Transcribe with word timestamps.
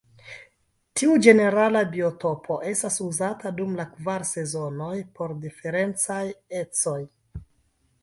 Tiu 1.01 1.17
ĝenerala 1.25 1.83
biotopo 1.91 2.57
estas 2.73 2.99
uzata 3.09 3.53
dum 3.61 3.77
la 3.83 3.87
kvar 3.93 4.27
sezonoj 4.33 4.93
por 5.21 5.39
diferencaj 5.49 6.23
ecoj. 6.67 7.01